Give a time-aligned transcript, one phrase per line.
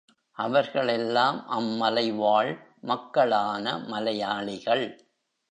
[0.37, 2.51] அவர்களெல்லாம் அம்மலை வாழ்
[2.81, 4.85] மக்களான மலையாளிகள்.